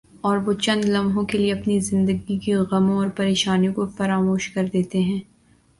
[0.21, 4.49] اور وہ چند لمحوں کے لئے اپنی زندگی کے غموں اور پر یشانیوں کو فراموش
[4.49, 5.19] کر دیتے ہیں۔